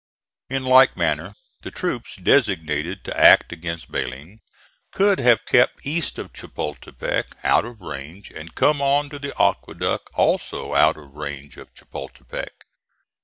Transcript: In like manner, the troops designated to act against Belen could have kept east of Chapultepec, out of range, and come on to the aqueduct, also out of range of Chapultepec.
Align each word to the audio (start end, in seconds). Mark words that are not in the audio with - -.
In 0.49 0.65
like 0.65 0.97
manner, 0.97 1.35
the 1.61 1.69
troops 1.69 2.15
designated 2.15 3.03
to 3.03 3.15
act 3.15 3.51
against 3.51 3.91
Belen 3.91 4.39
could 4.91 5.19
have 5.19 5.45
kept 5.45 5.85
east 5.85 6.17
of 6.17 6.33
Chapultepec, 6.33 7.35
out 7.43 7.65
of 7.65 7.81
range, 7.81 8.31
and 8.31 8.55
come 8.55 8.81
on 8.81 9.11
to 9.11 9.19
the 9.19 9.39
aqueduct, 9.39 10.09
also 10.15 10.73
out 10.73 10.97
of 10.97 11.13
range 11.13 11.55
of 11.57 11.71
Chapultepec. 11.75 12.65